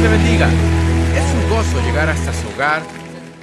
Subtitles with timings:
[0.00, 0.48] Te bendiga.
[1.16, 2.82] Es un gozo llegar hasta su hogar.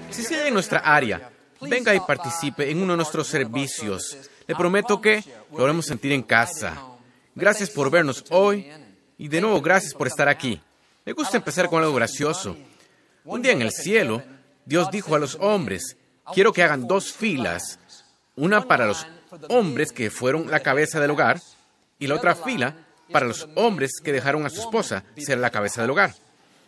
[0.09, 4.17] Si sigue en nuestra área, venga y participe en uno de nuestros servicios.
[4.47, 6.81] Le prometo que lo haremos sentir en casa.
[7.35, 8.71] Gracias por vernos hoy
[9.17, 10.61] y de nuevo gracias por estar aquí.
[11.03, 12.55] Me gusta empezar con algo gracioso.
[13.25, 14.23] Un día en el cielo,
[14.63, 15.97] Dios dijo a los hombres,
[16.33, 17.79] quiero que hagan dos filas,
[18.37, 19.05] una para los
[19.49, 21.41] hombres que fueron la cabeza del hogar
[21.99, 22.77] y la otra fila
[23.11, 26.13] para los hombres que dejaron a su esposa ser la cabeza del hogar.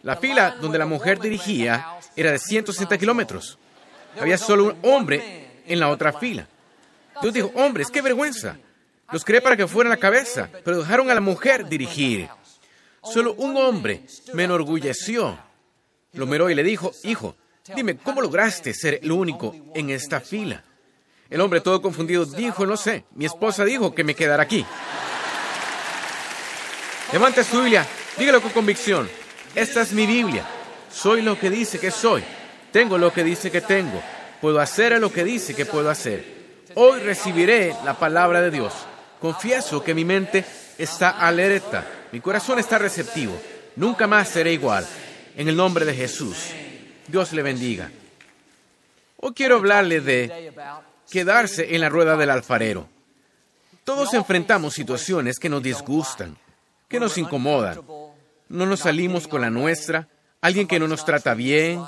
[0.07, 3.57] La fila donde la mujer dirigía era de 160 kilómetros.
[4.17, 6.47] Había solo un hombre en la otra fila.
[7.22, 8.55] Dios dijo, hombres, qué vergüenza.
[9.11, 12.30] Los creé para que fueran la cabeza, pero dejaron a la mujer dirigir.
[13.03, 15.38] Solo un hombre me enorgulleció.
[16.14, 17.36] Lo miró y le dijo, hijo,
[17.75, 20.64] dime, ¿cómo lograste ser el único en esta fila?
[21.30, 24.66] El hombre todo confundido dijo, no sé, mi esposa dijo que me quedara aquí.
[27.11, 27.86] Levante su Biblia,
[28.17, 29.27] dígalo con convicción.
[29.58, 30.45] Esta es mi Biblia.
[30.94, 32.23] Soy lo que dice que soy.
[32.72, 33.99] Tengo lo que dice que tengo.
[34.39, 36.23] Puedo hacer lo que dice que puedo hacer.
[36.75, 38.72] Hoy recibiré la palabra de Dios.
[39.19, 40.45] Confieso que mi mente
[40.77, 41.88] está alerta.
[42.11, 43.36] Mi corazón está receptivo.
[43.77, 44.86] Nunca más seré igual.
[45.36, 46.38] En el nombre de Jesús.
[47.08, 47.89] Dios le bendiga.
[49.19, 50.53] Hoy quiero hablarle de
[51.09, 52.88] quedarse en la rueda del alfarero.
[53.83, 56.38] Todos enfrentamos situaciones que nos disgustan,
[56.88, 57.80] que nos incomodan.
[58.50, 60.08] No nos salimos con la nuestra,
[60.42, 61.84] alguien que no nos trata bien,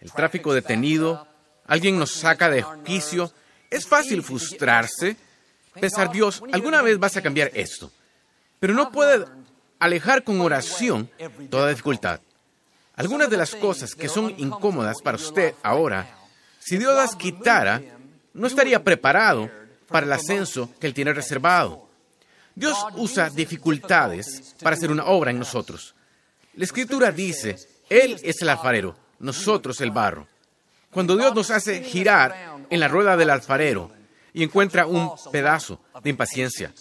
[0.00, 1.26] el tráfico detenido,
[1.66, 3.32] alguien nos saca de quicio.
[3.70, 5.16] Es fácil frustrarse,
[5.80, 7.90] pensar, Dios, alguna vez vas a cambiar esto.
[8.58, 9.24] Pero no puede
[9.78, 11.10] alejar con oración
[11.50, 12.20] toda dificultad.
[12.96, 16.06] Algunas de las cosas que son incómodas para usted ahora,
[16.60, 17.82] si Dios las quitara,
[18.32, 19.50] no estaría preparado
[19.88, 21.83] para el ascenso que Él tiene reservado.
[22.54, 25.94] Dios usa dificultades para hacer una obra en nosotros.
[26.54, 27.56] La escritura dice,
[27.88, 30.28] Él es el alfarero, nosotros el barro.
[30.90, 33.90] Cuando Dios nos hace girar en la rueda del alfarero
[34.32, 36.72] y encuentra un pedazo de impaciencia,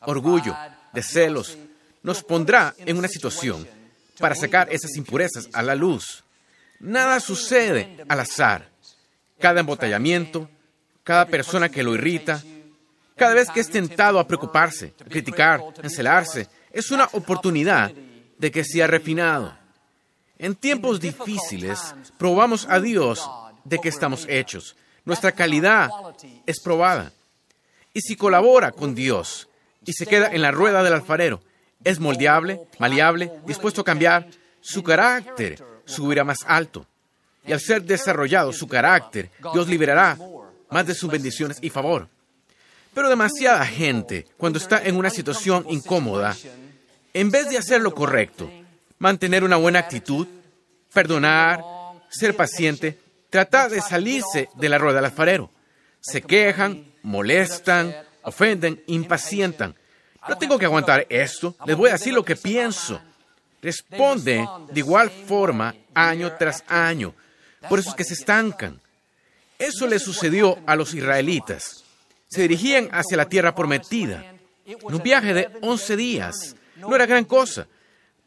[0.00, 0.56] orgullo,
[0.92, 1.58] de celos,
[2.02, 3.68] nos pondrá en una situación
[4.18, 6.24] para sacar esas impurezas a la luz.
[6.80, 8.70] Nada sucede al azar.
[9.38, 10.48] Cada embotellamiento,
[11.04, 12.42] cada persona que lo irrita,
[13.18, 17.92] cada vez que es tentado a preocuparse, a criticar, a encelarse, es una oportunidad
[18.38, 19.56] de que sea refinado.
[20.38, 23.28] En tiempos difíciles, probamos a Dios
[23.64, 24.76] de que estamos hechos.
[25.04, 25.90] Nuestra calidad
[26.46, 27.12] es probada.
[27.92, 29.48] Y si colabora con Dios
[29.84, 31.40] y se queda en la rueda del alfarero,
[31.82, 34.28] es moldeable, maleable, dispuesto a cambiar,
[34.60, 36.86] su carácter subirá más alto.
[37.46, 40.16] Y al ser desarrollado su carácter, Dios liberará
[40.70, 42.08] más de sus bendiciones y favor.
[42.94, 46.36] Pero demasiada gente, cuando está en una situación incómoda,
[47.14, 48.50] en vez de hacer lo correcto,
[48.98, 50.26] mantener una buena actitud,
[50.92, 51.62] perdonar,
[52.10, 52.98] ser paciente,
[53.30, 55.50] trata de salirse de la rueda del alfarero.
[56.00, 59.74] Se quejan, molestan, ofenden, impacientan.
[60.28, 63.00] No tengo que aguantar esto, les voy a decir lo que pienso.
[63.62, 67.14] Responde de igual forma año tras año.
[67.68, 68.80] Por eso es que se estancan.
[69.58, 71.84] Eso le sucedió a los israelitas.
[72.28, 74.34] Se dirigían hacia la tierra prometida.
[74.82, 76.56] Un viaje de 11 días.
[76.76, 77.66] No era gran cosa.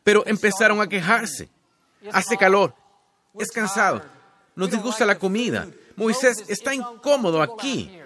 [0.04, 1.50] Pero empezaron a quejarse.
[2.12, 2.76] Hace calor.
[3.40, 4.02] Es cansado.
[4.56, 5.68] Nos disgusta la comida.
[5.96, 8.00] Moisés está incómodo aquí.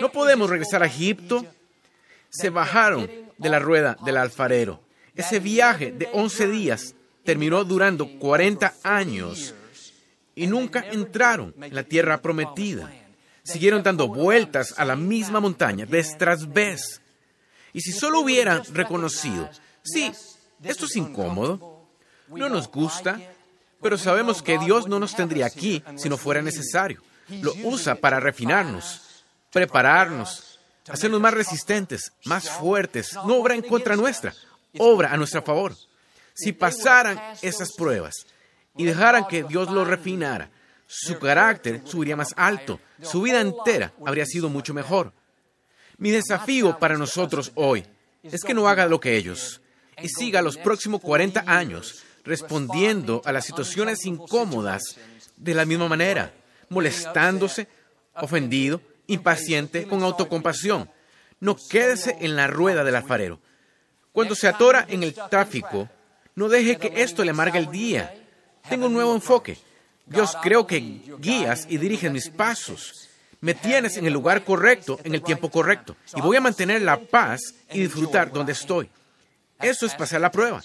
[0.00, 1.44] No podemos regresar a Egipto.
[2.30, 4.80] Se bajaron de la rueda del alfarero.
[5.14, 9.54] Ese viaje de 11 días terminó durando 40 años
[10.34, 12.90] y nunca entraron en la tierra prometida.
[13.44, 17.00] Siguieron dando vueltas a la misma montaña vez tras vez.
[17.72, 19.50] Y si solo hubieran reconocido,
[19.82, 20.12] sí,
[20.62, 21.86] esto es incómodo,
[22.28, 23.18] no nos gusta,
[23.80, 27.02] pero sabemos que Dios no nos tendría aquí si no fuera necesario.
[27.28, 33.14] Lo usa para refinarnos, prepararnos, hacernos más resistentes, más fuertes.
[33.26, 34.34] No obra en contra nuestra,
[34.78, 35.74] obra a nuestro favor.
[36.34, 38.26] Si pasaran esas pruebas
[38.76, 40.50] y dejaran que Dios lo refinara,
[40.86, 45.12] su carácter subiría más alto, su vida entera habría sido mucho mejor.
[45.98, 47.84] Mi desafío para nosotros hoy
[48.22, 49.60] es que no haga lo que ellos
[50.02, 54.96] y siga los próximos 40 años respondiendo a las situaciones incómodas
[55.36, 56.32] de la misma manera,
[56.68, 57.68] molestándose,
[58.14, 60.90] ofendido, impaciente, con autocompasión.
[61.40, 63.40] No quédese en la rueda del alfarero.
[64.12, 65.88] Cuando se atora en el tráfico,
[66.34, 68.14] no deje que esto le amargue el día.
[68.68, 69.58] Tengo un nuevo enfoque.
[70.06, 70.80] Dios, creo que
[71.18, 73.08] guías y diriges mis pasos.
[73.40, 75.96] Me tienes en el lugar correcto, en el tiempo correcto.
[76.14, 77.40] Y voy a mantener la paz
[77.72, 78.88] y disfrutar donde estoy.
[79.60, 80.62] Eso es pasar la prueba.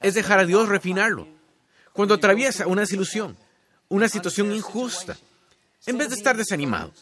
[0.00, 1.26] Es dejar a Dios refinarlo.
[1.92, 3.36] Cuando atraviesa una desilusión,
[3.88, 5.16] una situación injusta,
[5.86, 6.92] en vez de estar desanimado,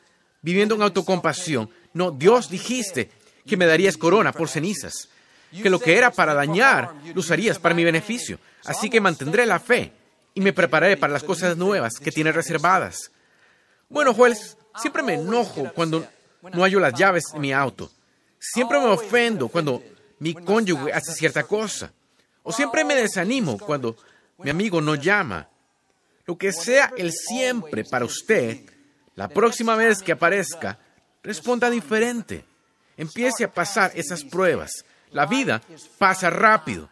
[0.41, 3.11] viviendo en autocompasión, no, Dios dijiste
[3.47, 5.09] que me darías corona por cenizas,
[5.63, 8.39] que lo que era para dañar lo usarías para mi beneficio.
[8.65, 9.93] Así que mantendré la fe
[10.35, 13.11] y me prepararé para las cosas nuevas que tienes reservadas.
[13.89, 16.07] Bueno, juez, siempre me enojo cuando
[16.53, 17.91] no hallo las llaves en mi auto.
[18.39, 19.83] Siempre me ofendo cuando
[20.19, 21.93] mi cónyuge hace cierta cosa.
[22.43, 23.97] O siempre me desanimo cuando
[24.39, 25.49] mi amigo no llama.
[26.27, 28.61] Lo que sea el siempre para usted,
[29.15, 30.79] la próxima vez que aparezca,
[31.23, 32.45] responda diferente.
[32.97, 34.85] Empiece a pasar esas pruebas.
[35.11, 35.61] La vida
[35.99, 36.89] pasa rápido.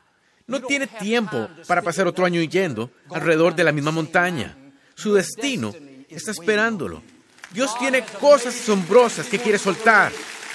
[0.50, 4.56] No tiene tiempo para pasar otro año yendo alrededor de la misma montaña.
[4.96, 5.72] Su destino
[6.08, 7.04] está esperándolo.
[7.52, 10.10] Dios tiene cosas asombrosas que quiere soltar,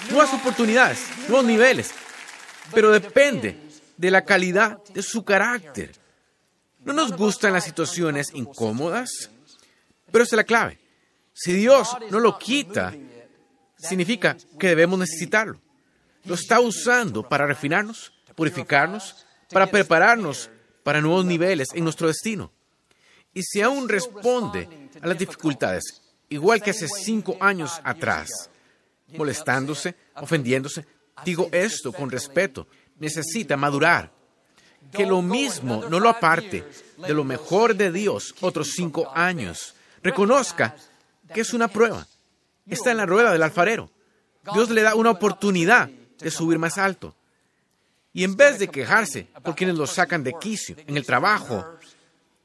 [0.09, 0.99] nuevas oportunidades,
[1.29, 1.91] nuevos niveles,
[2.73, 3.57] pero depende
[3.95, 5.93] de la calidad de su carácter.
[6.83, 9.29] No nos gustan las situaciones incómodas,
[10.11, 10.77] pero esa es la clave.
[11.31, 12.93] Si Dios no lo quita,
[13.77, 15.61] significa que debemos necesitarlo.
[16.25, 19.24] Lo está usando para refinarnos, purificarnos,
[19.55, 20.49] para prepararnos
[20.83, 22.51] para nuevos niveles en nuestro destino.
[23.33, 28.49] Y si aún responde a las dificultades, igual que hace cinco años atrás,
[29.15, 30.85] molestándose, ofendiéndose,
[31.23, 32.67] digo esto con respeto,
[32.99, 34.11] necesita madurar.
[34.91, 36.65] Que lo mismo no lo aparte
[36.97, 39.73] de lo mejor de Dios otros cinco años.
[40.03, 40.75] Reconozca
[41.33, 42.05] que es una prueba.
[42.67, 43.89] Está en la rueda del alfarero.
[44.53, 47.15] Dios le da una oportunidad de subir más alto.
[48.15, 51.77] Y en vez de quejarse por quienes lo sacan de quicio en el trabajo,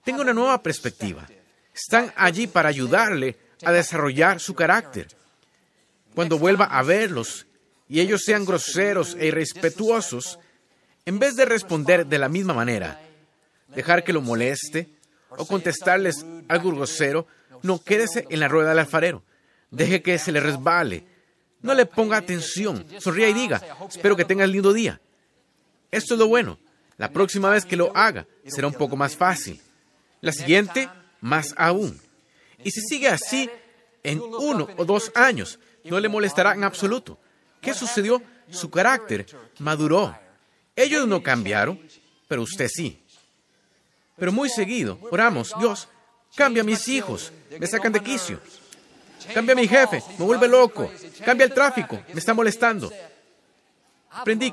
[0.03, 1.29] tenga una nueva perspectiva.
[1.73, 5.07] Están allí para ayudarle a desarrollar su carácter.
[6.13, 7.47] Cuando vuelva a verlos
[7.89, 10.41] y ellos sean groseros e irrespetuosos,
[11.07, 13.01] en vez de responder de la misma manera,
[13.69, 14.89] dejar que lo moleste
[15.29, 17.29] o contestarles algo grosero,
[17.63, 19.23] no quédese en la rueda del alfarero.
[19.71, 21.07] Deje que se le resbale.
[21.63, 22.85] No le ponga atención.
[22.99, 25.01] Sonría y diga, espero que tengas lindo día.
[25.91, 26.59] Esto es lo bueno.
[26.97, 29.61] La próxima vez que lo haga será un poco más fácil.
[30.21, 30.89] La siguiente,
[31.21, 31.99] más aún.
[32.63, 33.49] Y si sigue así,
[34.03, 37.19] en uno o dos años, no le molestará en absoluto.
[37.61, 38.23] ¿Qué sucedió?
[38.51, 39.27] Su carácter
[39.59, 40.17] maduró.
[40.77, 41.81] Ellos no cambiaron,
[42.29, 43.03] pero usted sí.
[44.17, 45.89] Pero muy seguido, oramos, Dios,
[46.35, 48.41] cambia a mis hijos, me sacan de quicio.
[49.33, 50.91] Cambia a mi jefe, me vuelve loco.
[51.25, 52.93] Cambia el tráfico, me está molestando.
[54.11, 54.53] Aprendí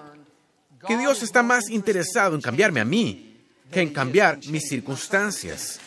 [0.86, 3.24] que Dios está más interesado en cambiarme a mí
[3.72, 5.80] que en cambiar mis circunstancias.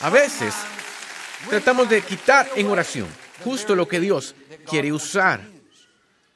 [0.00, 0.54] A veces
[1.48, 3.08] tratamos de quitar en oración
[3.42, 4.34] justo lo que Dios
[4.68, 5.40] quiere usar.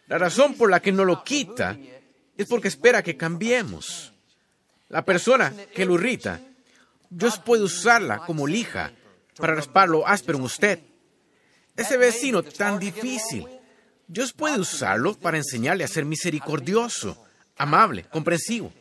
[0.06, 1.76] La razón por la que no lo quita
[2.36, 4.12] es porque espera que cambiemos.
[4.88, 6.40] La persona que lo irrita,
[7.10, 8.92] Dios puede usarla como lija
[9.36, 10.80] para rasparlo áspero en usted.
[11.76, 13.46] Ese vecino tan difícil,
[14.06, 17.22] Dios puede usarlo para enseñarle a ser misericordioso,
[17.58, 18.72] amable, comprensivo.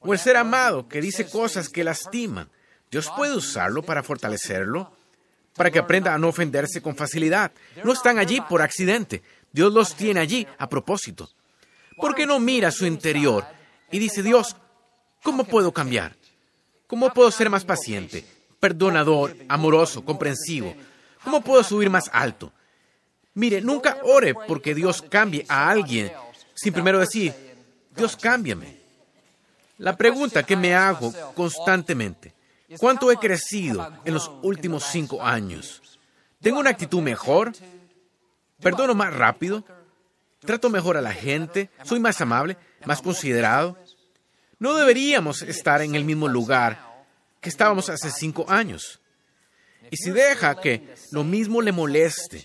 [0.00, 2.48] O el ser amado que dice cosas que lastiman,
[2.90, 4.92] Dios puede usarlo para fortalecerlo,
[5.54, 7.52] para que aprenda a no ofenderse con facilidad.
[7.84, 9.22] No están allí por accidente.
[9.52, 11.28] Dios los tiene allí a propósito.
[11.96, 13.44] ¿Por qué no mira su interior
[13.90, 14.56] y dice, Dios,
[15.22, 16.16] ¿cómo puedo cambiar?
[16.86, 18.24] ¿Cómo puedo ser más paciente,
[18.60, 20.74] perdonador, amoroso, comprensivo?
[21.24, 22.52] ¿Cómo puedo subir más alto?
[23.34, 26.12] Mire, nunca ore porque Dios cambie a alguien
[26.60, 27.32] sin primero decir,
[27.96, 28.78] Dios cámbiame.
[29.78, 32.34] La pregunta que me hago constantemente,
[32.78, 35.98] ¿cuánto he crecido en los últimos cinco años?
[36.40, 37.52] ¿Tengo una actitud mejor?
[38.60, 39.64] ¿Perdono más rápido?
[40.40, 41.70] ¿Trato mejor a la gente?
[41.84, 42.56] ¿Soy más amable?
[42.84, 43.76] ¿Más considerado?
[44.58, 47.04] No deberíamos estar en el mismo lugar
[47.40, 49.00] que estábamos hace cinco años.
[49.90, 52.44] Y si deja que lo mismo le moleste,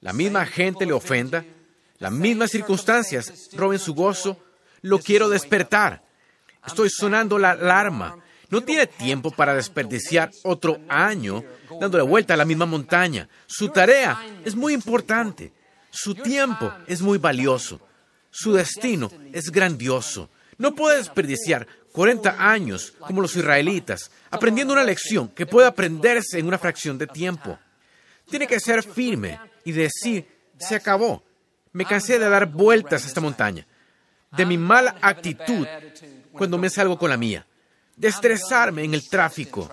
[0.00, 1.44] la misma gente le ofenda,
[1.98, 4.38] las mismas circunstancias roben su gozo,
[4.84, 6.02] lo quiero despertar.
[6.66, 8.18] Estoy sonando la alarma.
[8.50, 11.42] No tiene tiempo para desperdiciar otro año
[11.80, 13.26] dándole vuelta a la misma montaña.
[13.46, 15.52] Su tarea es muy importante.
[15.90, 17.80] Su tiempo es muy valioso.
[18.30, 20.28] Su destino es grandioso.
[20.58, 26.46] No puede desperdiciar 40 años, como los israelitas, aprendiendo una lección que puede aprenderse en
[26.46, 27.58] una fracción de tiempo.
[28.28, 30.26] Tiene que ser firme y decir,
[30.58, 31.24] se acabó.
[31.72, 33.66] Me cansé de dar vueltas a esta montaña,
[34.36, 35.66] de mi mala actitud
[36.32, 37.46] cuando me salgo con la mía,
[37.96, 39.70] de estresarme en el tráfico,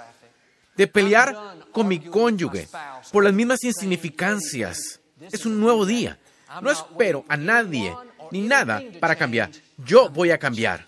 [0.76, 1.36] de pelear
[1.72, 2.68] con mi cónyuge
[3.12, 5.00] por las mismas insignificancias.
[5.32, 6.18] Es un nuevo día.
[6.62, 7.96] No espero a nadie
[8.32, 9.50] ni nada para cambiar.
[9.78, 10.86] Yo voy a cambiar.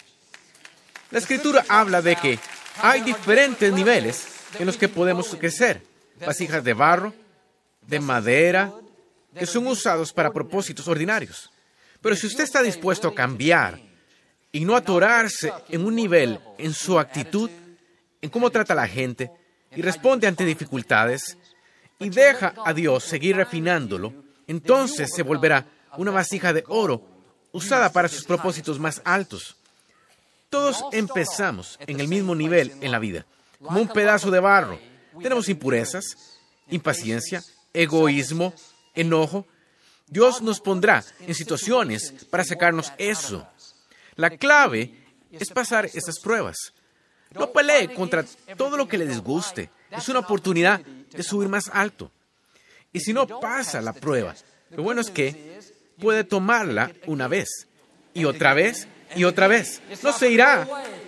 [1.11, 2.39] La escritura habla de que
[2.81, 4.25] hay diferentes niveles
[4.59, 5.81] en los que podemos crecer.
[6.25, 7.13] Vasijas de barro,
[7.81, 8.71] de madera,
[9.37, 11.52] que son usados para propósitos ordinarios.
[12.03, 13.79] Pero si usted está dispuesto a cambiar
[14.51, 17.49] y no atorarse en un nivel en su actitud,
[18.21, 19.31] en cómo trata a la gente
[19.73, 21.37] y responde ante dificultades
[21.99, 24.13] y deja a Dios seguir refinándolo,
[24.47, 25.65] entonces se volverá
[25.97, 27.01] una vasija de oro
[27.53, 29.55] usada para sus propósitos más altos.
[30.49, 33.25] Todos empezamos en el mismo nivel en la vida,
[33.61, 34.77] como un pedazo de barro.
[35.21, 36.03] Tenemos impurezas,
[36.69, 37.41] impaciencia,
[37.73, 38.53] egoísmo,
[38.93, 39.47] enojo.
[40.13, 43.47] Dios nos pondrá en situaciones para sacarnos eso.
[44.15, 44.93] La clave
[45.31, 46.55] es pasar esas pruebas.
[47.31, 48.23] No pelee contra
[48.55, 49.71] todo lo que le disguste.
[49.89, 52.11] Es una oportunidad de subir más alto.
[52.91, 54.35] Y si no pasa la prueba,
[54.69, 55.59] lo bueno es que
[55.99, 57.67] puede tomarla una vez
[58.13, 59.81] y otra vez y otra vez.
[60.03, 60.67] No se irá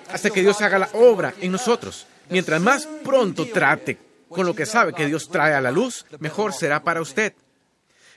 [0.10, 2.08] hasta que Dios haga la obra en nosotros.
[2.32, 6.54] Mientras más pronto trate con lo que sabe que Dios trae a la luz, mejor
[6.54, 7.36] será para usted.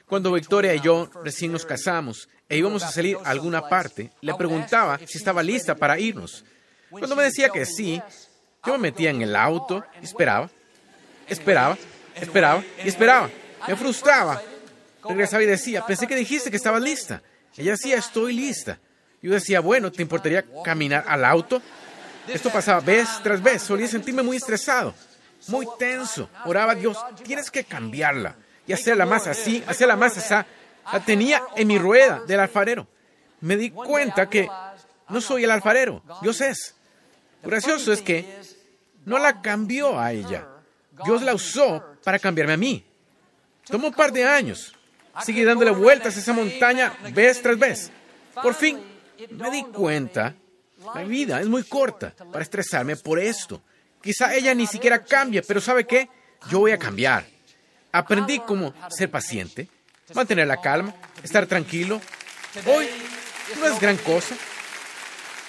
[0.09, 4.33] Cuando Victoria y yo recién nos casamos e íbamos a salir a alguna parte, le
[4.35, 6.47] preguntaba si estaba lista para irnos.
[6.88, 8.00] Cuando me decía que sí,
[8.65, 10.49] yo me metía en el auto esperaba,
[11.29, 11.77] esperaba,
[12.15, 13.29] esperaba y esperaba.
[13.67, 14.41] Me frustraba.
[15.05, 17.23] Regresaba y decía, pensé que dijiste que estabas lista.
[17.57, 18.79] Ella decía, estoy lista.
[19.21, 21.61] Yo decía, bueno, ¿te importaría caminar al auto?
[22.27, 23.61] Esto pasaba vez tras vez.
[23.61, 24.95] Solía sentirme muy estresado,
[25.49, 26.31] muy tenso.
[26.47, 28.37] Oraba a Dios, tienes que cambiarla
[28.68, 30.34] y hacerla más así, hacerla más así.
[30.92, 32.87] La tenía en mi rueda del alfarero.
[33.40, 34.48] Me di cuenta que
[35.08, 36.75] no soy el alfarero, Dios es.
[37.42, 38.40] Lo gracioso es que
[39.06, 40.46] no la cambió a ella.
[41.04, 42.84] Dios la usó para cambiarme a mí.
[43.64, 44.75] Tomó un par de años.
[45.25, 47.90] Sigue dándole vueltas a esa montaña vez tras vez.
[48.42, 48.80] Por fin
[49.30, 50.34] me di cuenta,
[50.94, 53.62] mi vida es muy corta para estresarme por esto.
[54.02, 56.08] Quizá ella ni siquiera cambie, pero ¿sabe qué?
[56.50, 57.38] Yo voy a cambiar.
[57.92, 59.68] Aprendí cómo ser paciente,
[60.14, 62.00] mantener la calma, estar tranquilo.
[62.66, 62.88] Hoy
[63.59, 64.35] no es gran cosa.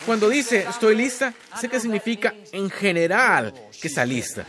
[0.06, 4.46] Cuando dice estoy lista, sé que significa en general que está lista.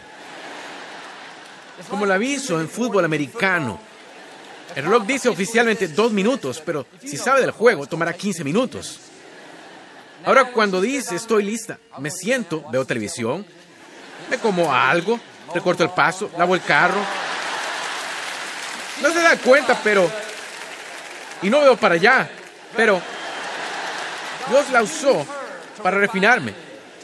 [1.89, 3.81] Como el aviso en fútbol americano.
[4.77, 9.01] El reloj dice oficialmente dos minutos, pero si sabe del juego, tomará 15 minutos.
[10.25, 13.45] Ahora cuando dice estoy lista, me siento, veo televisión,
[14.29, 15.19] me como algo,
[15.53, 17.01] recorto el paso, lavo el carro.
[19.03, 20.11] No se da cuenta, pero...
[21.43, 22.31] Y no veo para allá,
[22.77, 23.01] pero...
[24.49, 25.27] Dios la usó
[25.83, 26.53] para refinarme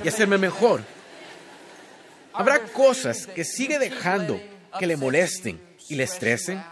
[0.03, 0.83] y hacerme mejor.
[2.33, 4.41] Habrá cosas que sigue dejando
[4.79, 6.62] que le molesten y le estresen.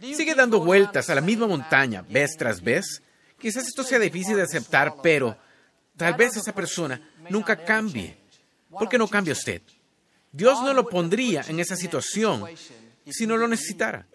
[0.00, 3.02] Sigue dando vueltas a la misma montaña vez tras vez.
[3.38, 5.36] Quizás esto sea difícil de aceptar, pero
[5.96, 8.16] Tal vez esa persona nunca cambie.
[8.70, 9.62] ¿Por qué no cambia usted?
[10.30, 12.44] Dios no lo pondría en esa situación
[13.06, 14.06] si no lo necesitara.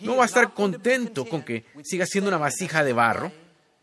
[0.00, 3.32] No va a estar contento con que siga siendo una vasija de barro,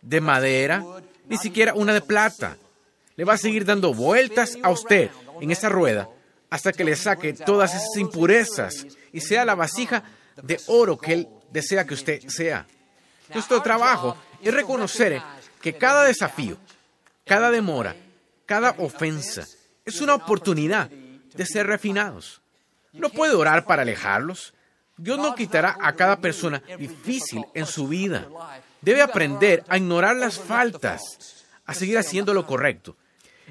[0.02, 0.84] de madera,
[1.28, 2.58] ni siquiera una de plata.
[3.16, 6.10] Le va a seguir dando vueltas a usted en esa rueda
[6.50, 10.04] hasta que le saque todas esas impurezas y sea la vasija
[10.42, 12.66] de oro que Él desea que usted sea.
[13.34, 15.22] Nuestro trabajo es reconocer
[15.62, 16.58] que cada desafío,
[17.26, 17.96] cada demora,
[18.46, 19.46] cada ofensa
[19.86, 22.42] es una oportunidad de ser refinados.
[22.94, 24.54] No puede orar para alejarlos.
[25.00, 28.28] Dios no quitará a cada persona difícil en su vida.
[28.82, 32.98] Debe aprender a ignorar las faltas, a seguir haciendo lo correcto.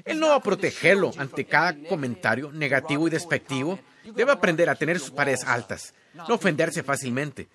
[0.05, 3.79] Él no va a protegerlo ante cada comentario negativo y despectivo.
[4.03, 7.47] Debe aprender a tener sus paredes altas, no ofenderse fácilmente.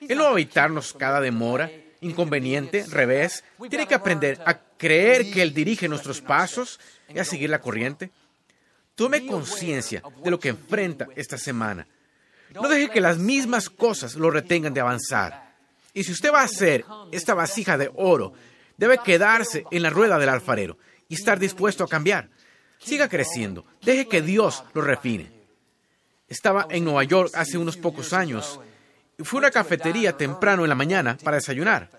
[0.00, 3.44] Él no va a evitarnos cada demora inconveniente, revés.
[3.68, 8.10] Tiene que aprender a creer que Él dirige nuestros pasos y a seguir la corriente.
[8.94, 11.86] Tome conciencia de lo que enfrenta esta semana.
[12.60, 15.54] No deje que las mismas cosas lo retengan de avanzar.
[15.94, 18.32] Y si usted va a hacer esta vasija de oro,
[18.76, 22.28] debe quedarse en la rueda del alfarero y estar dispuesto a cambiar.
[22.78, 23.64] Siga creciendo.
[23.82, 25.30] Deje que Dios lo refine.
[26.28, 28.60] Estaba en Nueva York hace unos pocos años
[29.24, 31.90] fue a una cafetería temprano en la mañana para desayunar.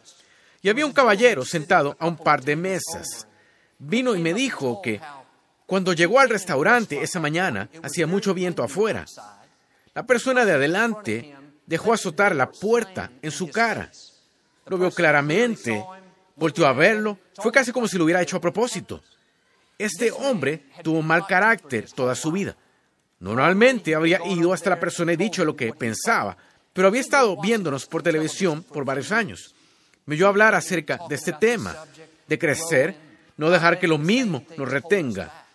[0.62, 3.28] Y había un caballero sentado a un par de mesas.
[3.80, 5.00] Vino y me dijo que
[5.66, 9.06] Cuando llegó al restaurante esa mañana, hacía mucho viento afuera.
[9.98, 11.36] La persona de adelante
[11.66, 13.90] dejó azotar la puerta en su cara.
[14.68, 15.84] Lo vio claramente,
[16.36, 19.02] volteó a verlo, fue casi como si lo hubiera hecho a propósito.
[19.76, 22.56] Este hombre tuvo mal carácter toda su vida.
[23.22, 26.38] Normalmente habría ido hasta la persona y dicho lo que pensaba,
[26.74, 29.56] pero había estado viéndonos por televisión por varios años.
[30.06, 31.76] Me oyó hablar acerca de este tema,
[32.28, 32.96] de crecer,
[33.36, 35.48] no dejar que lo mismo nos retenga.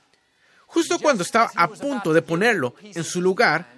[0.67, 3.72] Justo cuando estaba a punto de ponerlo en su lugar,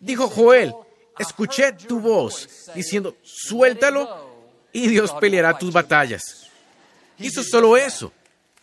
[0.00, 0.74] dijo Joel,
[1.18, 4.28] escuché tu voz diciendo, suéltalo
[4.72, 6.48] y Dios peleará tus batallas.
[7.18, 8.12] Hizo solo eso.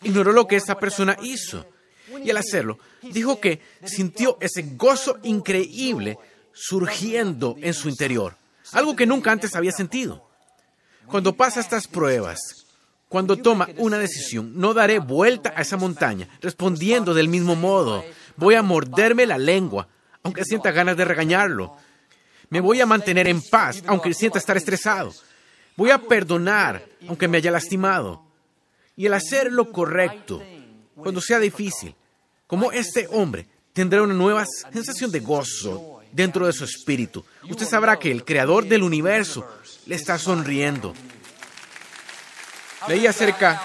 [0.02, 1.66] Ignoró lo que esa persona hizo.
[2.22, 6.18] Y al hacerlo, dijo que sintió ese gozo increíble
[6.52, 8.36] surgiendo en su interior.
[8.72, 10.26] Algo que nunca antes había sentido.
[11.06, 12.38] Cuando pasa estas pruebas,
[13.08, 18.04] cuando toma una decisión, no daré vuelta a esa montaña respondiendo del mismo modo.
[18.36, 19.88] Voy a morderme la lengua,
[20.26, 21.76] aunque sienta ganas de regañarlo.
[22.50, 25.12] Me voy a mantener en paz, aunque sienta estar estresado.
[25.76, 28.24] Voy a perdonar, aunque me haya lastimado.
[28.96, 30.42] Y el hacer lo correcto,
[30.96, 31.94] cuando sea difícil,
[32.48, 37.24] como este hombre, tendrá una nueva sensación de gozo dentro de su espíritu.
[37.48, 39.46] Usted sabrá que el creador del universo
[39.86, 40.92] le está sonriendo.
[42.88, 43.62] Leí acerca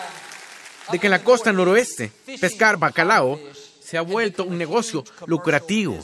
[0.91, 3.39] de que en la costa noroeste pescar bacalao
[3.81, 5.99] se ha vuelto un negocio lucrativo.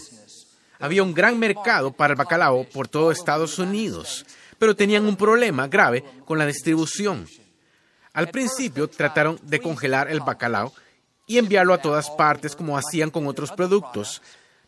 [0.79, 4.25] Había un gran mercado para el bacalao por todo Estados Unidos,
[4.59, 7.27] pero tenían un problema grave con la distribución.
[8.13, 10.73] Al principio trataron de congelar el bacalao
[11.25, 14.21] y enviarlo a todas partes como hacían con otros productos,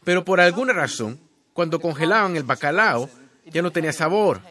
[0.04, 1.20] pero por alguna razón,
[1.54, 3.10] cuando congelaban el bacalao,
[3.46, 4.42] ya no tenía sabor.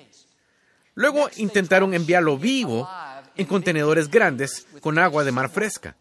[0.95, 2.89] Luego intentaron enviarlo vivo
[3.37, 5.97] en contenedores grandes con agua de mar fresca.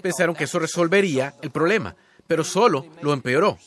[0.00, 1.94] Pensaron que eso resolvería el problema,
[2.26, 3.58] pero solo lo empeoró.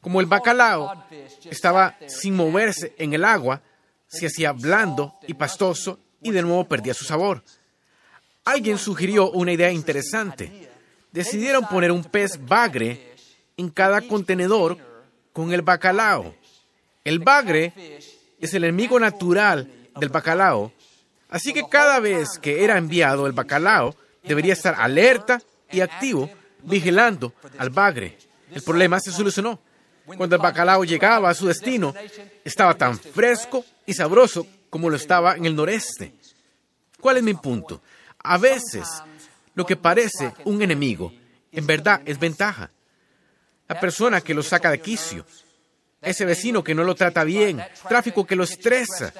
[0.00, 1.04] Como el bacalao
[1.44, 3.62] estaba sin moverse en el agua,
[4.06, 7.42] se hacía blando y pastoso y de nuevo perdía su sabor.
[8.44, 10.70] Alguien sugirió una idea interesante.
[11.10, 13.14] Decidieron poner un pez bagre
[13.56, 14.78] en cada contenedor
[15.32, 16.34] con el bacalao.
[17.04, 17.72] El bagre
[18.38, 20.72] es el enemigo natural del bacalao,
[21.28, 26.30] así que cada vez que era enviado el bacalao, debería estar alerta y activo,
[26.62, 28.18] vigilando al bagre.
[28.52, 29.60] El problema se solucionó.
[30.06, 31.92] Cuando el bacalao llegaba a su destino,
[32.44, 36.14] estaba tan fresco y sabroso como lo estaba en el noreste.
[37.00, 37.82] ¿Cuál es mi punto?
[38.18, 38.86] A veces,
[39.54, 41.12] lo que parece un enemigo,
[41.50, 42.70] en verdad es ventaja.
[43.68, 45.26] La persona que lo saca de quicio,
[46.00, 49.12] ese vecino que no lo trata bien, tráfico que lo estresa,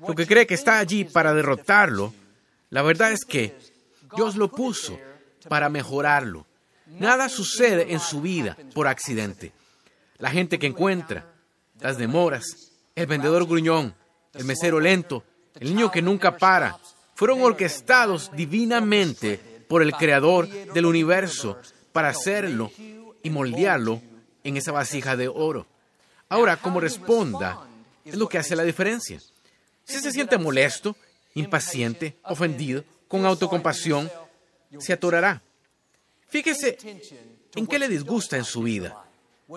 [0.00, 2.12] lo que cree que está allí para derrotarlo,
[2.70, 3.56] la verdad es que
[4.16, 4.98] Dios lo puso
[5.48, 6.44] para mejorarlo.
[6.86, 9.52] Nada sucede en su vida por accidente
[10.24, 11.26] la gente que encuentra,
[11.80, 13.94] las demoras, el vendedor gruñón,
[14.32, 15.22] el mesero lento,
[15.60, 16.78] el niño que nunca para,
[17.14, 19.36] fueron orquestados divinamente
[19.68, 21.58] por el creador del universo
[21.92, 22.72] para hacerlo
[23.22, 24.00] y moldearlo
[24.42, 25.66] en esa vasija de oro.
[26.30, 27.58] Ahora, como responda,
[28.02, 29.20] es lo que hace la diferencia.
[29.84, 30.96] Si se siente molesto,
[31.34, 34.10] impaciente, ofendido, con autocompasión,
[34.78, 35.42] se atorará.
[36.28, 36.78] Fíjese
[37.54, 39.03] en qué le disgusta en su vida.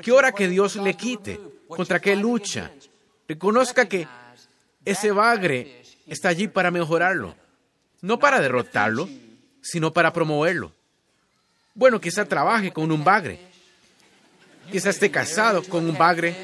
[0.04, 1.40] ¿Qué hora que Dios le quite?
[1.68, 2.72] ¿Contra qué lucha?
[3.28, 4.08] Reconozca que
[4.84, 7.36] ese bagre está allí para mejorarlo,
[8.02, 9.08] no para derrotarlo,
[9.62, 10.72] sino para promoverlo.
[11.74, 13.40] Bueno, quizá trabaje con un bagre.
[14.72, 16.36] Quizá esté casado con un bagre.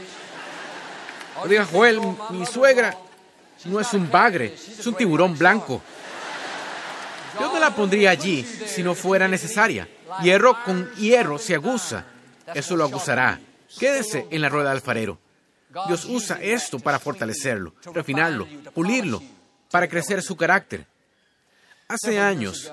[1.42, 2.98] O diga, Joel, mi suegra
[3.66, 5.82] no es un bagre, es un tiburón blanco.
[7.40, 9.88] Yo no la pondría allí si no fuera necesaria.
[10.22, 12.06] Hierro con hierro se aguza
[12.54, 13.40] eso lo acusará.
[13.80, 15.20] Quédese en la rueda del alfarero.
[15.88, 19.22] Dios usa esto para fortalecerlo, refinarlo, pulirlo,
[19.72, 20.86] para crecer su carácter.
[21.88, 22.72] Hace años,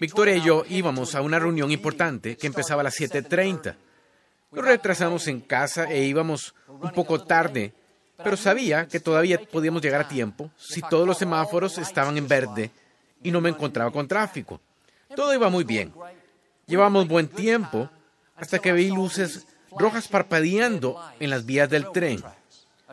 [0.00, 3.76] Victoria y yo íbamos a una reunión importante que empezaba a las 7.30.
[4.50, 7.72] Nos retrasamos en casa e íbamos un poco tarde,
[8.22, 12.70] pero sabía que todavía podíamos llegar a tiempo si todos los semáforos estaban en verde
[13.22, 14.60] y no me encontraba con tráfico.
[15.14, 15.92] Todo iba muy bien.
[16.66, 17.88] Llevamos buen tiempo
[18.36, 22.22] hasta que vi luces rojas parpadeando en las vías del tren.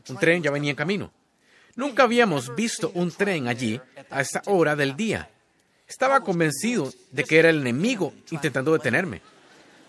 [0.10, 1.12] Un tren ya venía en camino.
[1.75, 5.30] Nunca habíamos visto un tren allí a esta hora del día.
[5.88, 9.21] Estaba convencido de que era el enemigo intentando detenerme.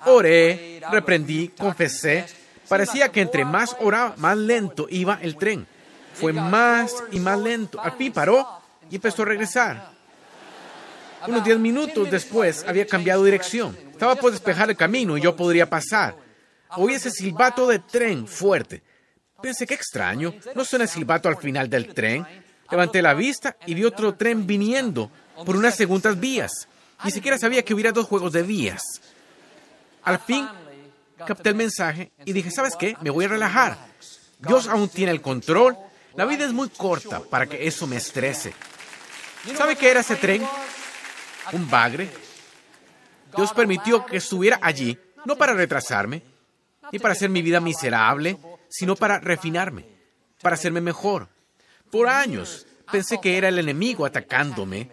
[0.04, 2.26] Oré, reprendí, confesé.
[2.68, 5.66] Parecía que entre más oraba, más lento iba el tren.
[6.14, 7.80] Fue más y más lento.
[7.80, 8.46] Al fin paró
[8.90, 9.91] y empezó a regresar.
[11.26, 13.76] Unos diez minutos después había cambiado dirección.
[13.90, 16.16] Estaba por despejar el camino y yo podría pasar.
[16.76, 18.82] Oí ese silbato de tren fuerte.
[19.40, 22.26] Pensé, qué extraño, no suena el silbato al final del tren.
[22.70, 25.10] Levanté la vista y vi otro tren viniendo
[25.44, 26.68] por unas segundas vías.
[27.04, 28.82] Ni siquiera sabía que hubiera dos juegos de vías.
[30.04, 30.48] Al fin,
[31.26, 32.96] capté el mensaje y dije, ¿sabes qué?
[33.00, 33.78] Me voy a relajar.
[34.38, 35.76] Dios aún tiene el control.
[36.14, 38.52] La vida es muy corta para que eso me estrese.
[39.56, 40.42] ¿Sabe qué era ese tren?
[41.52, 42.08] Un bagre.
[43.36, 46.22] Dios permitió que estuviera allí, no para retrasarme,
[46.92, 49.86] ni para hacer mi vida miserable, sino para refinarme,
[50.40, 51.28] para hacerme mejor.
[51.90, 54.90] Por años pensé que era el enemigo atacándome.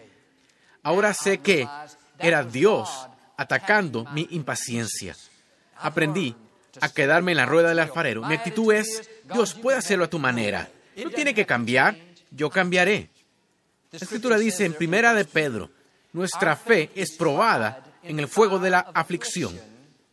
[0.82, 1.68] Ahora sé que
[2.18, 2.88] era Dios
[3.36, 5.14] atacando mi impaciencia.
[5.76, 6.34] Aprendí
[6.80, 8.22] a quedarme en la rueda del alfarero.
[8.26, 10.68] Mi actitud es, Dios puede hacerlo a tu manera.
[10.96, 11.96] No tiene que cambiar,
[12.30, 13.10] yo cambiaré.
[13.90, 15.70] La escritura dice en Primera de Pedro,
[16.12, 19.58] nuestra fe es probada en el fuego de la aflicción,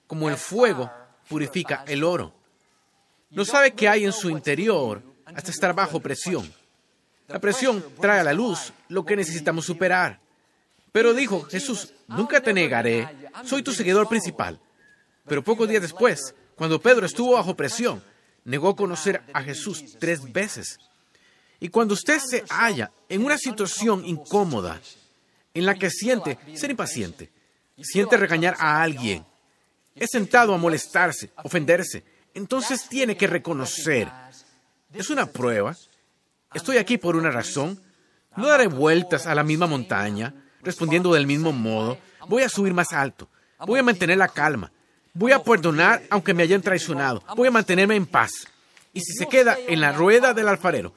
[0.05, 0.91] como el fuego
[1.27, 2.33] purifica el oro.
[3.29, 6.51] No sabe qué hay en su interior hasta estar bajo presión.
[7.27, 10.19] La presión trae a la luz lo que necesitamos superar.
[10.91, 13.07] Pero dijo, Jesús, nunca te negaré,
[13.43, 14.59] soy tu seguidor principal.
[15.27, 18.01] Pero pocos días después, cuando Pedro estuvo bajo presión,
[18.45, 20.79] negó conocer a Jesús tres veces.
[21.59, 24.79] Y cuando usted se halla en una situación incómoda,
[25.57, 27.31] en la que siente ser impaciente,
[27.81, 29.25] siente regañar a alguien,
[29.95, 34.07] es sentado a molestarse, ofenderse, entonces tiene que reconocer,
[34.93, 35.75] es una prueba,
[36.53, 37.81] estoy aquí por una razón,
[38.35, 42.93] no daré vueltas a la misma montaña, respondiendo del mismo modo, voy a subir más
[42.93, 43.27] alto,
[43.65, 44.71] voy a mantener la calma,
[45.13, 48.31] voy a perdonar aunque me hayan traicionado, voy a mantenerme en paz.
[48.93, 50.93] Y si se queda en la rueda del alfarero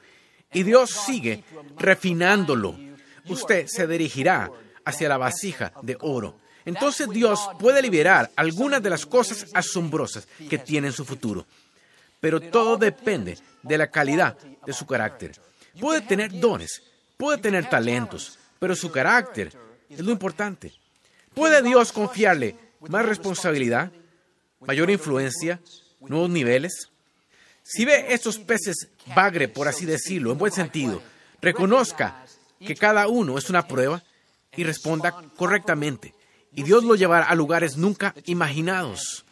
[0.53, 1.43] y Dios sigue
[1.77, 2.77] refinándolo,
[3.27, 4.51] usted se dirigirá
[4.85, 6.39] hacia la vasija de oro.
[6.65, 11.45] Entonces Dios puede liberar algunas de las cosas asombrosas que tiene en su futuro.
[12.19, 15.31] Pero todo depende de la calidad de su carácter.
[15.79, 16.83] Puede tener dones,
[17.17, 19.51] puede tener talentos, pero su carácter
[19.89, 20.73] es lo importante.
[21.33, 23.91] ¿Puede Dios confiarle más responsabilidad,
[24.59, 25.59] mayor influencia,
[25.99, 26.89] nuevos niveles?
[27.63, 31.01] Si ve estos peces bagre, por así decirlo, en buen sentido,
[31.41, 32.23] reconozca
[32.65, 34.03] que cada uno es una prueba
[34.55, 36.13] y responda correctamente.
[36.53, 39.25] Y Dios lo llevará a lugares nunca imaginados.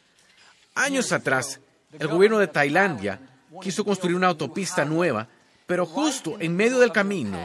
[0.75, 1.59] Años atrás,
[1.97, 3.19] el gobierno de Tailandia
[3.61, 5.27] quiso construir una autopista nueva,
[5.65, 7.39] pero justo en medio del camino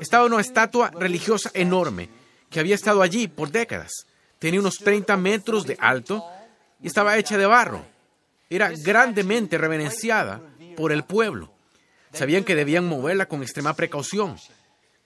[0.00, 2.08] estaba una estatua religiosa enorme
[2.50, 4.06] que había estado allí por décadas.
[4.38, 6.24] Tenía unos 30 metros de alto
[6.80, 7.84] y estaba hecha de barro.
[8.50, 10.40] Era grandemente reverenciada
[10.76, 11.52] por el pueblo.
[12.12, 14.36] Sabían que debían moverla con extrema precaución.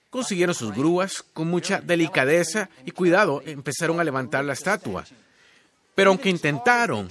[0.09, 5.05] Consiguieron sus grúas, con mucha delicadeza y cuidado empezaron a levantar la estatua.
[5.95, 7.09] Pero aunque intentaron,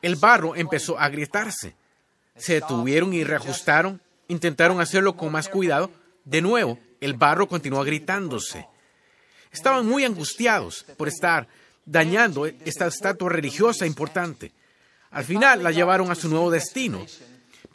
[0.00, 1.74] el barro empezó a agrietarse.
[2.36, 5.90] Se detuvieron y reajustaron, intentaron hacerlo con más cuidado.
[6.24, 8.66] De nuevo, el barro continuó agritándose.
[9.50, 11.46] Estaban muy angustiados por estar
[11.84, 14.52] dañando esta estatua religiosa importante.
[15.10, 17.04] Al final la llevaron a su nuevo destino,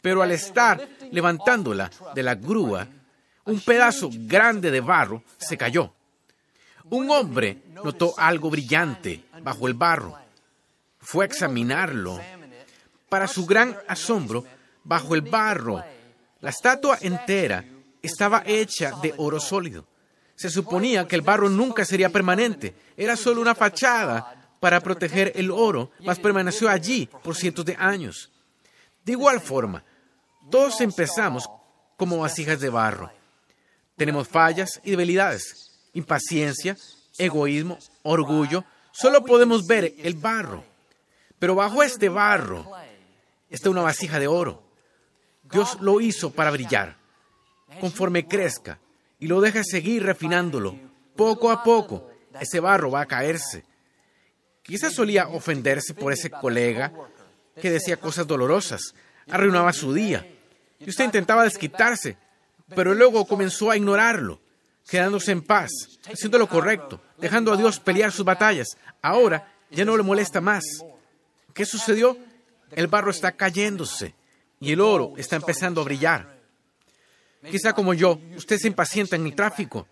[0.02, 2.88] pero al estar levantándola de la grúa,
[3.48, 5.92] un pedazo grande de barro se cayó.
[6.90, 10.18] Un hombre notó algo brillante bajo el barro.
[11.00, 12.20] Fue a examinarlo.
[13.08, 14.44] Para su gran asombro,
[14.84, 15.82] bajo el barro,
[16.40, 17.64] la estatua entera
[18.02, 19.86] estaba hecha de oro sólido.
[20.34, 25.50] Se suponía que el barro nunca sería permanente, era solo una fachada para proteger el
[25.50, 28.30] oro, mas permaneció allí por cientos de años.
[29.04, 29.82] De igual forma,
[30.50, 31.48] todos empezamos
[31.96, 33.17] como vasijas de barro.
[33.98, 36.76] Tenemos fallas y debilidades, impaciencia,
[37.18, 38.64] egoísmo, orgullo.
[38.92, 40.64] Solo podemos ver el barro.
[41.38, 42.70] Pero bajo este barro
[43.50, 44.62] está una vasija de oro.
[45.42, 46.96] Dios lo hizo para brillar.
[47.80, 48.78] Conforme crezca
[49.18, 50.78] y lo deja seguir refinándolo,
[51.16, 52.08] poco a poco
[52.40, 53.64] ese barro va a caerse.
[54.62, 56.92] Quizás solía ofenderse por ese colega
[57.60, 58.94] que decía cosas dolorosas,
[59.28, 60.24] arruinaba su día.
[60.78, 62.16] Y usted intentaba desquitarse,
[62.74, 64.40] pero luego comenzó a ignorarlo,
[64.88, 65.70] quedándose en paz,
[66.10, 68.68] haciendo lo correcto, dejando a Dios pelear sus batallas.
[69.02, 70.64] Ahora ya no le molesta más.
[71.54, 72.16] ¿Qué sucedió?
[72.72, 74.14] El barro está cayéndose
[74.60, 76.38] y el oro está empezando a brillar.
[77.50, 79.86] Quizá como yo, usted se impacienta en el tráfico,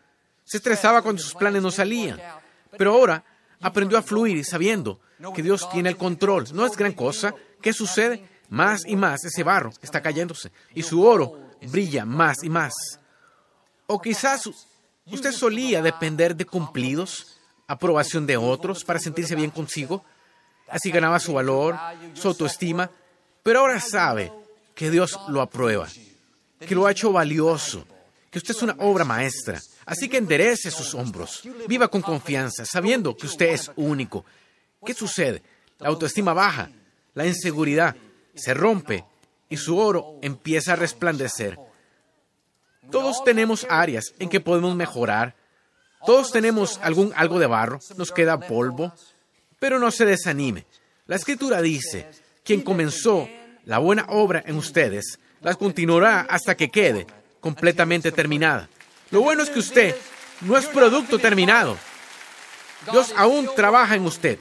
[0.45, 2.21] se estresaba cuando sus planes no salían,
[2.77, 3.25] pero ahora
[3.61, 5.01] aprendió a fluir sabiendo
[5.35, 6.47] que Dios tiene el control.
[6.53, 7.35] No es gran cosa.
[7.61, 8.29] ¿Qué sucede?
[8.49, 12.75] Más y más ese barro está cayéndose y su oro brilla más y más.
[13.87, 14.49] O quizás
[15.07, 20.05] usted solía depender de cumplidos, aprobación de otros para sentirse bien consigo.
[20.69, 21.77] Así ganaba su valor,
[22.15, 22.91] su autoestima,
[23.43, 24.33] pero ahora sabe
[24.75, 25.89] que Dios lo aprueba,
[26.59, 27.87] que lo ha hecho valioso,
[28.31, 29.61] que usted es una obra maestra.
[29.85, 34.25] Así que enderece sus hombros, viva con confianza, sabiendo que usted es único.
[34.85, 35.43] ¿Qué sucede?
[35.79, 36.69] La autoestima baja,
[37.15, 37.95] la inseguridad
[38.35, 39.05] se rompe
[39.49, 41.59] y su oro empieza a resplandecer.
[42.91, 45.35] Todos tenemos áreas en que podemos mejorar.
[46.05, 48.93] Todos tenemos algún algo de barro, nos queda polvo,
[49.59, 50.67] pero no se desanime.
[51.07, 52.07] La escritura dice,
[52.45, 53.29] quien comenzó
[53.65, 57.07] la buena obra en ustedes, la continuará hasta que quede
[57.41, 58.69] completamente terminada.
[59.11, 59.97] Lo bueno es que usted
[60.43, 61.77] no es producto terminado.
[62.91, 64.39] Dios aún trabaja en usted.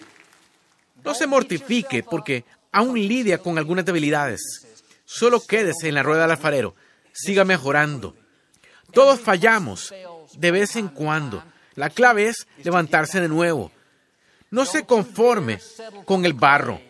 [1.03, 4.64] No se mortifique porque aún lidia con algunas debilidades.
[5.05, 6.75] Solo quédese en la rueda del alfarero.
[7.13, 8.15] Siga mejorando.
[8.91, 9.93] Todos fallamos
[10.37, 11.43] de vez en cuando.
[11.75, 13.71] La clave es levantarse de nuevo.
[14.49, 15.59] No se conforme
[16.05, 16.81] con el barro.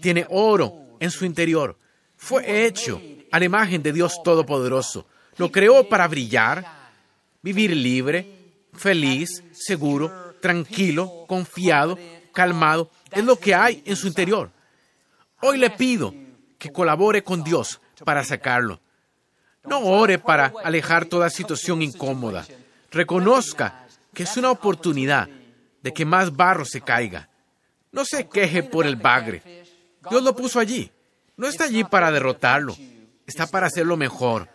[0.00, 1.78] Tiene oro en su interior.
[2.16, 5.06] Fue hecho a la imagen de Dios Todopoderoso.
[5.36, 6.64] Lo creó para brillar,
[7.40, 11.98] vivir libre, feliz, seguro, tranquilo, confiado,
[12.32, 12.90] calmado.
[13.10, 14.50] Es lo que hay en su interior.
[15.40, 16.14] Hoy le pido
[16.62, 18.80] que colabore con Dios para sacarlo.
[19.64, 22.46] No ore para alejar toda situación incómoda.
[22.92, 25.28] Reconozca que es una oportunidad
[25.82, 27.28] de que más barro se caiga.
[27.90, 29.64] No se queje por el bagre.
[30.08, 30.88] Dios lo puso allí.
[31.36, 32.76] No está allí para derrotarlo.
[33.26, 34.48] Está para hacerlo mejor.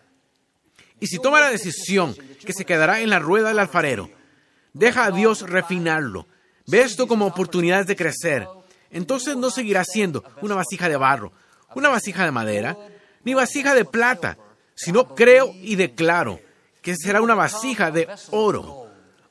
[1.00, 4.10] Y si toma la decisión que se quedará en la rueda del alfarero,
[4.72, 6.26] deja a Dios refinarlo.
[6.66, 8.48] Ve esto como oportunidades de crecer.
[8.90, 11.34] Entonces no seguirá siendo una vasija de barro,
[11.74, 12.76] una vasija de madera,
[13.24, 14.38] ni vasija de plata,
[14.74, 16.40] sino creo y declaro
[16.82, 18.86] que será una vasija de oro,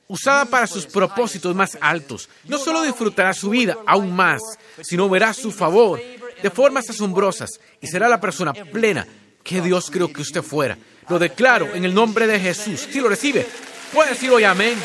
[0.06, 2.28] usada para sus propósitos más altos.
[2.44, 4.40] No solo disfrutará su vida aún más,
[4.82, 6.00] sino verá su favor
[6.42, 9.06] de formas asombrosas y será la persona plena
[9.42, 10.78] que Dios creó que usted fuera.
[11.08, 12.86] Lo declaro en el nombre de Jesús.
[12.90, 13.46] Si lo recibe,
[13.92, 14.78] puede decir hoy amén.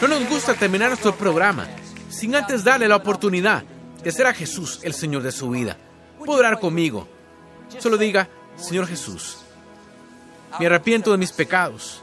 [0.00, 1.66] No nos gusta terminar nuestro programa
[2.10, 3.64] sin antes darle la oportunidad
[4.06, 5.76] de ser a Jesús el Señor de su vida.
[6.16, 7.08] Puede orar conmigo.
[7.80, 9.38] Solo diga, Señor Jesús,
[10.60, 12.02] me arrepiento de mis pecados.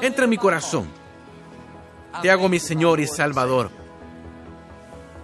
[0.00, 0.88] Entra en mi corazón.
[2.22, 3.70] Te hago mi Señor y Salvador.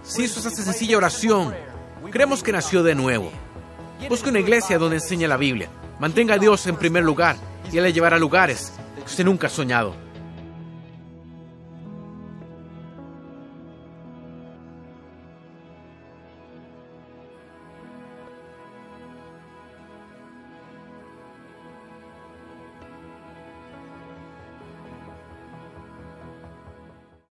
[0.03, 1.55] Si hizo esa sencilla oración,
[2.11, 3.31] creemos que nació de nuevo.
[4.07, 5.69] Busque una iglesia donde enseñe la Biblia.
[5.99, 7.35] Mantenga a Dios en primer lugar
[7.71, 10.02] y Él le llevará a lugares que usted nunca ha soñado.